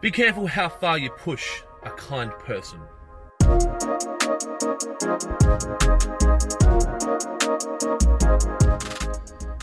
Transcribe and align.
Be 0.00 0.10
careful 0.10 0.46
how 0.46 0.70
far 0.70 0.96
you 0.96 1.10
push 1.10 1.60
a 1.82 1.90
kind 1.90 2.32
person. 2.38 2.80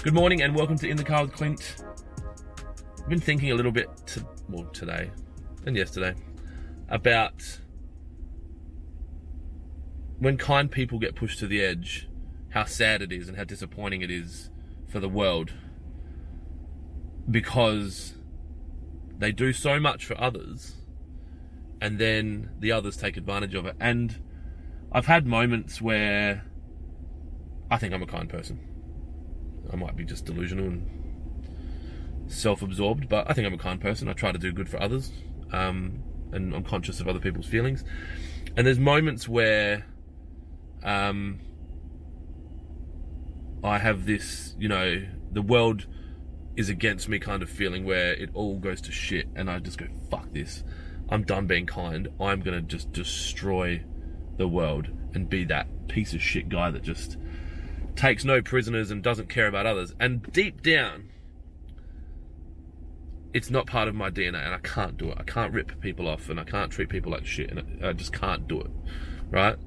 Good 0.04 0.14
morning 0.14 0.44
and 0.44 0.56
welcome 0.56 0.78
to 0.78 0.88
In 0.88 0.96
the 0.96 1.04
Car 1.04 1.24
with 1.24 1.34
Clint. 1.34 1.78
I've 3.00 3.10
been 3.10 3.20
thinking 3.20 3.50
a 3.50 3.56
little 3.56 3.72
bit, 3.72 3.90
to, 4.08 4.28
well, 4.48 4.66
today 4.66 5.10
and 5.66 5.76
yesterday, 5.76 6.14
about 6.88 7.60
when 10.20 10.38
kind 10.38 10.70
people 10.70 11.00
get 11.00 11.16
pushed 11.16 11.40
to 11.40 11.48
the 11.48 11.64
edge, 11.64 12.08
how 12.50 12.66
sad 12.66 13.02
it 13.02 13.12
is 13.12 13.28
and 13.28 13.38
how 13.38 13.44
disappointing 13.44 14.04
it 14.04 14.12
is 14.12 14.52
for 14.88 15.00
the 15.00 15.10
world 15.10 15.52
because 17.32 18.14
they 19.18 19.32
do 19.32 19.54
so 19.54 19.80
much 19.80 20.06
for 20.06 20.20
others 20.20 20.76
and 21.82 22.00
then 22.00 22.50
the 22.60 22.72
others 22.72 22.98
take 22.98 23.18
advantage 23.18 23.54
of 23.54 23.66
it. 23.66 23.76
And 23.80 24.20
I've 24.92 25.06
had 25.06 25.26
moments 25.26 25.82
where 25.82 26.46
I 27.70 27.78
think 27.78 27.94
I'm 27.94 28.02
a 28.02 28.08
kind 28.08 28.30
person. 28.30 28.60
I 29.72 29.76
might 29.76 29.96
be 29.96 30.06
just 30.06 30.26
delusional 30.26 30.66
and 30.66 32.32
self 32.32 32.62
absorbed, 32.62 33.10
but 33.10 33.30
I 33.30 33.34
think 33.34 33.46
I'm 33.46 33.54
a 33.54 33.58
kind 33.58 33.80
person. 33.80 34.08
I 34.08 34.14
try 34.14 34.32
to 34.32 34.38
do 34.38 34.52
good 34.52 34.70
for 34.70 34.82
others, 34.82 35.12
um, 35.52 36.04
and 36.32 36.54
I'm 36.54 36.64
conscious 36.64 37.00
of 37.00 37.08
other 37.08 37.20
people's 37.20 37.48
feelings. 37.48 37.84
And 38.56 38.66
there's 38.66 38.80
moments 38.80 39.28
where 39.28 39.86
um, 40.84 41.40
I 43.64 43.78
have 43.78 44.06
this, 44.06 44.56
you 44.58 44.70
know, 44.70 45.06
the 45.32 45.42
world 45.42 45.86
is 46.58 46.70
against 46.70 47.08
me 47.08 47.20
kind 47.20 47.44
of 47.44 47.50
feeling 47.50 47.86
where 47.86 48.14
it 48.14 48.32
all 48.34 48.58
goes 48.58 48.82
to 48.82 48.92
shit, 48.92 49.28
and 49.36 49.50
I 49.50 49.60
just 49.60 49.78
go, 49.78 49.86
fuck 50.10 50.34
this. 50.34 50.64
I'm 51.10 51.24
done 51.24 51.48
being 51.48 51.68
kind. 51.68 52.10
I'm 52.20 52.42
gonna 52.42 52.62
just 52.62 52.92
destroy 52.92 53.84
the 54.38 54.48
world 54.48 54.88
and 55.14 55.30
be 55.30 55.46
that 55.46 55.88
piece 55.88 56.14
of 56.14 56.22
shit 56.22 56.50
guy 56.50 56.72
that 56.72 56.82
just 56.82 57.18
takes 57.96 58.26
no 58.26 58.42
prisoners 58.42 58.92
and 58.92 59.02
doesn't 59.02 59.30
care 59.30 59.48
about 59.48 59.66
others. 59.66 59.94
And 60.00 60.24
deep 60.34 60.62
down, 60.62 61.10
it's 63.34 63.50
not 63.52 63.68
part 63.68 63.88
of 63.88 63.96
my 63.96 64.10
DNA, 64.10 64.44
and 64.44 64.54
I 64.54 64.60
can't 64.60 64.98
do 64.98 65.10
it. 65.10 65.18
I 65.20 65.24
can't 65.24 65.54
rip 65.54 65.80
people 65.80 66.08
off, 66.08 66.28
and 66.30 66.40
I 66.40 66.44
can't 66.44 66.72
treat 66.72 66.90
people 66.90 67.12
like 67.12 67.26
shit, 67.26 67.52
and 67.52 67.86
I 67.86 67.94
just 67.94 68.14
can't 68.14 68.48
do 68.48 68.62
it. 68.62 68.72
Right? 69.30 69.58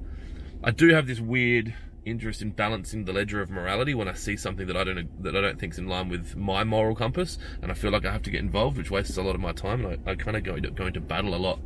I 0.63 0.71
do 0.71 0.89
have 0.89 1.07
this 1.07 1.21
weird 1.21 1.73
interest 2.05 2.41
in 2.41 2.51
balancing 2.51 3.05
the 3.05 3.13
ledger 3.13 3.41
of 3.41 3.49
morality 3.49 3.93
when 3.93 4.07
I 4.07 4.13
see 4.13 4.35
something 4.35 4.65
that 4.67 4.75
I 4.75 4.83
don't 4.83 5.23
that 5.23 5.35
I 5.35 5.41
don't 5.41 5.59
think's 5.59 5.77
in 5.77 5.87
line 5.87 6.09
with 6.09 6.35
my 6.35 6.63
moral 6.63 6.95
compass, 6.95 7.37
and 7.61 7.71
I 7.71 7.75
feel 7.75 7.91
like 7.91 8.05
I 8.05 8.11
have 8.11 8.23
to 8.23 8.31
get 8.31 8.41
involved, 8.41 8.77
which 8.77 8.91
wastes 8.91 9.17
a 9.17 9.21
lot 9.21 9.35
of 9.35 9.41
my 9.41 9.51
time. 9.51 9.85
And 9.85 9.99
I, 10.05 10.11
I 10.11 10.15
kind 10.15 10.35
of 10.35 10.43
go 10.43 10.57
to, 10.59 10.71
go 10.71 10.87
into 10.87 10.99
battle 10.99 11.35
a 11.35 11.37
lot 11.37 11.59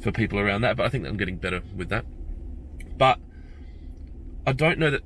for 0.00 0.12
people 0.12 0.38
around 0.38 0.62
that, 0.62 0.76
but 0.76 0.86
I 0.86 0.88
think 0.88 1.04
that 1.04 1.10
I'm 1.10 1.16
getting 1.16 1.36
better 1.36 1.62
with 1.74 1.88
that. 1.90 2.04
But 2.96 3.18
I 4.46 4.52
don't 4.52 4.78
know 4.78 4.90
that 4.90 5.02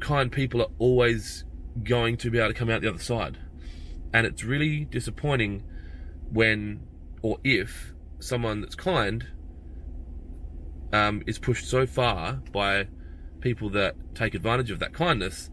kind 0.00 0.30
people 0.30 0.60
are 0.60 0.70
always 0.78 1.44
going 1.82 2.16
to 2.18 2.30
be 2.30 2.38
able 2.38 2.48
to 2.48 2.54
come 2.54 2.70
out 2.70 2.82
the 2.82 2.88
other 2.88 2.98
side. 2.98 3.38
And 4.12 4.26
it's 4.26 4.44
really 4.44 4.84
disappointing 4.84 5.64
when 6.30 6.86
or 7.22 7.38
if 7.42 7.92
someone 8.20 8.60
that's 8.60 8.74
kind 8.74 9.26
um, 10.92 11.22
is 11.26 11.38
pushed 11.38 11.66
so 11.66 11.86
far 11.86 12.34
by 12.52 12.86
people 13.44 13.68
that 13.68 13.94
take 14.14 14.34
advantage 14.34 14.70
of 14.70 14.78
that 14.78 14.94
kindness 14.94 15.50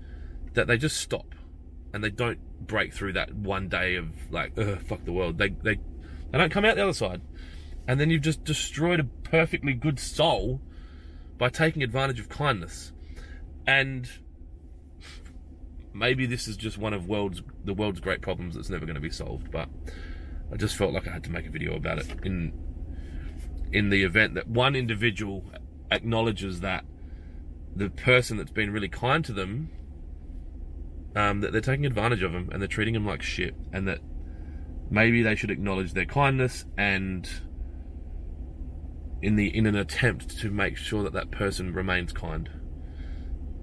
that 0.54 0.66
they 0.66 0.78
just 0.78 0.96
stop 0.96 1.36
and 1.94 2.02
they 2.02 2.10
don't 2.10 2.40
break 2.66 2.94
through 2.94 3.12
that 3.12 3.36
one 3.36 3.68
day 3.68 3.96
of 3.96 4.08
like, 4.32 4.56
fuck 4.88 5.04
the 5.04 5.12
world. 5.12 5.38
They, 5.38 5.50
they, 5.50 5.76
they 6.32 6.38
don't 6.38 6.52
come 6.52 6.64
out 6.64 6.78
the 6.78 6.84
other 6.84 6.94
side. 6.94 7.22
And 7.88 8.00
then 8.00 8.10
you've 8.10 8.22
just 8.22 8.46
destroyed 8.46 9.02
a 9.02 9.04
perfectly 9.04 9.74
good 9.74 10.00
soul 10.00 10.62
by 11.38 11.50
taking 11.50 11.84
advantage 11.84 12.20
of 12.20 12.30
kindness. 12.30 12.94
And 13.68 14.10
maybe 15.94 16.26
this 16.26 16.48
is 16.48 16.56
just 16.56 16.78
one 16.78 16.94
of 16.94 17.08
world's 17.08 17.42
the 17.66 17.74
world's 17.74 18.00
great 18.00 18.22
problems 18.22 18.56
that's 18.56 18.70
never 18.70 18.86
going 18.86 18.96
to 18.96 19.02
be 19.02 19.10
solved. 19.10 19.52
But 19.52 19.68
I 20.52 20.56
just 20.56 20.78
felt 20.78 20.94
like 20.94 21.08
I 21.08 21.12
had 21.12 21.26
to 21.26 21.32
make 21.32 21.46
a 21.46 21.50
video 21.50 21.76
about 21.76 21.98
it 22.00 22.08
in 22.24 22.54
in 23.74 23.90
the 23.90 24.04
event 24.04 24.36
that 24.36 24.48
one 24.48 24.76
individual 24.76 25.44
acknowledges 25.92 26.62
that 26.62 26.86
the 27.76 27.90
person 27.90 28.38
that's 28.38 28.52
been 28.52 28.72
really 28.72 28.90
kind 28.90 29.24
to 29.26 29.34
them 29.34 29.70
um, 31.16 31.42
that 31.42 31.52
they're 31.52 31.62
taking 31.62 31.86
advantage 31.86 32.24
of 32.24 32.32
them 32.32 32.50
and 32.52 32.62
they're 32.62 32.68
treating 32.68 32.94
them 32.94 33.06
like 33.06 33.22
shit 33.22 33.56
and 33.74 33.88
that 33.88 34.00
maybe 34.90 35.22
they 35.22 35.36
should 35.36 35.52
acknowledge 35.52 35.94
their 35.94 36.06
kindness 36.06 36.66
and 36.78 37.30
in 39.22 39.36
the 39.36 39.56
in 39.56 39.66
an 39.66 39.76
attempt 39.76 40.38
to 40.40 40.50
make 40.50 40.78
sure 40.78 41.04
that 41.04 41.14
that 41.14 41.32
person 41.32 41.74
remains 41.74 42.12
kind 42.12 42.50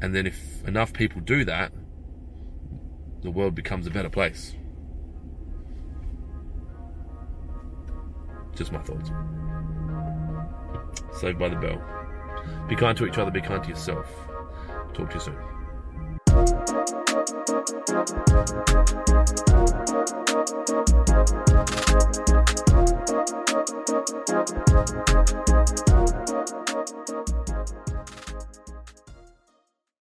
and 0.00 0.14
then 0.14 0.26
if 0.26 0.64
enough 0.66 0.92
people 0.92 1.20
do 1.20 1.44
that 1.44 1.72
the 3.22 3.30
world 3.30 3.54
becomes 3.54 3.86
a 3.86 3.90
better 3.90 4.08
place. 4.08 4.54
Just 8.54 8.72
my 8.72 8.78
thoughts. 8.80 9.10
Saved 11.20 11.38
by 11.38 11.48
the 11.48 11.56
bell. 11.56 12.07
Be 12.68 12.76
kind 12.76 12.96
to 12.98 13.06
each 13.06 13.18
other, 13.18 13.30
be 13.30 13.40
kind 13.40 13.62
to 13.62 13.68
yourself. 13.68 14.06
Talk 14.94 15.10
to 15.10 15.14
you 15.14 15.20
soon. 15.20 15.36